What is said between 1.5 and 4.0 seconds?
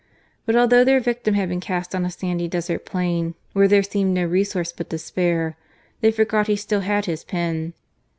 cast on a sandy desert plain where there